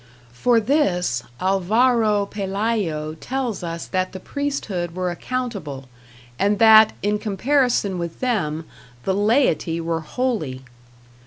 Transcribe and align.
For 0.33 0.59
this 0.59 1.21
Alvaro 1.39 2.25
Pelayo 2.25 3.13
tells 3.19 3.61
us 3.63 3.85
that 3.85 4.13
the 4.13 4.19
priesthood 4.19 4.95
were 4.95 5.11
accountable, 5.11 5.89
and 6.39 6.57
that, 6.57 6.93
in 7.03 7.19
comparison 7.19 7.99
with 7.99 8.19
them, 8.19 8.65
the 9.03 9.13
laity 9.13 9.79
were 9.79 9.99
holy. 10.01 10.63